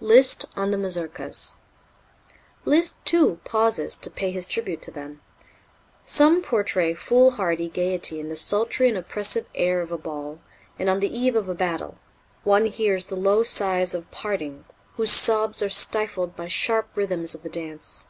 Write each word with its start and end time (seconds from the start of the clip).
Liszt 0.00 0.46
on 0.56 0.72
the 0.72 0.76
Mazurkas. 0.76 1.58
Liszt, 2.64 2.96
too, 3.04 3.38
pauses 3.44 3.96
to 3.96 4.10
pay 4.10 4.32
his 4.32 4.44
tribute 4.44 4.82
to 4.82 4.90
them: 4.90 5.20
"Some 6.04 6.42
portray 6.42 6.92
foolhardy 6.92 7.68
gaiety 7.68 8.18
in 8.18 8.28
the 8.28 8.34
sultry 8.34 8.88
and 8.88 8.98
oppressive 8.98 9.46
air 9.54 9.80
of 9.80 9.92
a 9.92 9.96
ball, 9.96 10.40
and 10.76 10.90
on 10.90 10.98
the 10.98 11.16
eve 11.16 11.36
of 11.36 11.48
a 11.48 11.54
battle; 11.54 11.98
one 12.42 12.66
hears 12.66 13.04
the 13.06 13.14
low 13.14 13.44
sighs 13.44 13.94
of 13.94 14.10
parting, 14.10 14.64
whose 14.96 15.12
sobs 15.12 15.62
are 15.62 15.68
stifled 15.70 16.34
by 16.34 16.48
sharp 16.48 16.88
rhythms 16.96 17.32
of 17.36 17.44
the 17.44 17.48
dance. 17.48 18.08